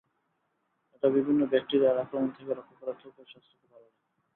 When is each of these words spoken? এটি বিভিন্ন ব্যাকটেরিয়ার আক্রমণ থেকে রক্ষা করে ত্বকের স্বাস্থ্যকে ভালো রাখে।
এটি 0.93 1.07
বিভিন্ন 1.17 1.41
ব্যাকটেরিয়ার 1.51 2.01
আক্রমণ 2.03 2.29
থেকে 2.37 2.51
রক্ষা 2.53 2.75
করে 2.79 2.93
ত্বকের 2.99 3.27
স্বাস্থ্যকে 3.31 3.65
ভালো 3.71 3.85
রাখে। 3.85 4.01